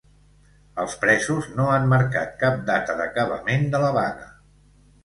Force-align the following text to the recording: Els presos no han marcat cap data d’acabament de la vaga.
Els 0.83 0.95
presos 1.03 1.51
no 1.59 1.67
han 1.75 1.85
marcat 1.93 2.35
cap 2.41 2.59
data 2.71 2.97
d’acabament 3.03 3.71
de 3.77 3.85
la 3.87 3.97
vaga. 4.01 4.33